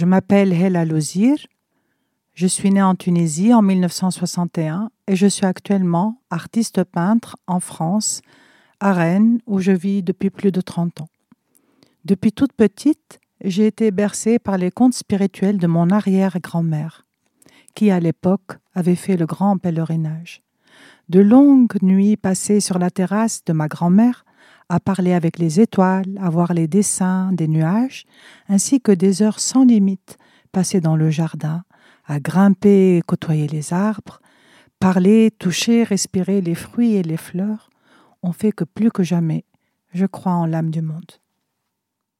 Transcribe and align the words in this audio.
Je 0.00 0.06
m'appelle 0.06 0.54
Hela 0.54 0.86
Lozir. 0.86 1.36
Je 2.32 2.46
suis 2.46 2.70
née 2.70 2.80
en 2.80 2.94
Tunisie 2.94 3.52
en 3.52 3.60
1961 3.60 4.90
et 5.06 5.14
je 5.14 5.26
suis 5.26 5.44
actuellement 5.44 6.22
artiste 6.30 6.84
peintre 6.84 7.36
en 7.46 7.60
France, 7.60 8.22
à 8.80 8.94
Rennes, 8.94 9.40
où 9.44 9.58
je 9.58 9.72
vis 9.72 10.02
depuis 10.02 10.30
plus 10.30 10.52
de 10.52 10.62
30 10.62 11.02
ans. 11.02 11.10
Depuis 12.06 12.32
toute 12.32 12.54
petite, 12.54 13.20
j'ai 13.44 13.66
été 13.66 13.90
bercée 13.90 14.38
par 14.38 14.56
les 14.56 14.70
contes 14.70 14.94
spirituels 14.94 15.58
de 15.58 15.66
mon 15.66 15.90
arrière-grand-mère, 15.90 17.04
qui 17.74 17.90
à 17.90 18.00
l'époque 18.00 18.56
avait 18.74 18.96
fait 18.96 19.18
le 19.18 19.26
grand 19.26 19.58
pèlerinage. 19.58 20.40
De 21.10 21.20
longues 21.20 21.76
nuits 21.82 22.16
passées 22.16 22.60
sur 22.60 22.78
la 22.78 22.90
terrasse 22.90 23.44
de 23.44 23.52
ma 23.52 23.68
grand-mère 23.68 24.24
à 24.70 24.78
parler 24.78 25.12
avec 25.12 25.38
les 25.40 25.58
étoiles, 25.58 26.16
à 26.20 26.30
voir 26.30 26.54
les 26.54 26.68
dessins 26.68 27.32
des 27.32 27.48
nuages, 27.48 28.04
ainsi 28.48 28.80
que 28.80 28.92
des 28.92 29.20
heures 29.20 29.40
sans 29.40 29.64
limite 29.64 30.16
passées 30.52 30.80
dans 30.80 30.94
le 30.94 31.10
jardin, 31.10 31.64
à 32.06 32.20
grimper 32.20 32.96
et 32.96 33.02
côtoyer 33.02 33.48
les 33.48 33.72
arbres, 33.72 34.20
parler, 34.78 35.32
toucher, 35.36 35.82
respirer 35.82 36.40
les 36.40 36.54
fruits 36.54 36.94
et 36.94 37.02
les 37.02 37.16
fleurs, 37.16 37.68
ont 38.22 38.32
fait 38.32 38.52
que 38.52 38.64
plus 38.64 38.92
que 38.92 39.02
jamais, 39.02 39.44
je 39.92 40.06
crois 40.06 40.32
en 40.32 40.46
l'âme 40.46 40.70
du 40.70 40.82
monde. 40.82 41.19